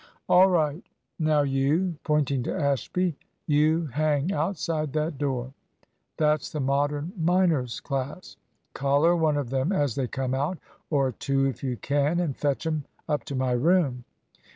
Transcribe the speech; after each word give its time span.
"All 0.27 0.47
right; 0.49 0.83
now 1.19 1.43
you," 1.43 1.97
pointing 2.03 2.41
to 2.45 2.59
Ashby, 2.59 3.15
"you 3.45 3.85
hang 3.85 4.31
outside 4.33 4.93
that 4.93 5.19
door. 5.19 5.53
That's 6.17 6.51
the 6.51 6.59
Modern 6.59 7.13
minors' 7.15 7.79
class. 7.79 8.35
Collar 8.73 9.15
one 9.15 9.37
of 9.37 9.51
them 9.51 9.71
as 9.71 9.93
they 9.93 10.07
come 10.07 10.33
out, 10.33 10.57
or 10.89 11.11
two 11.11 11.45
if 11.45 11.63
you 11.63 11.77
can; 11.77 12.19
and 12.19 12.35
fetch 12.35 12.65
'em 12.65 12.85
up 13.07 13.23
to 13.25 13.35
my 13.35 13.51
room. 13.51 14.03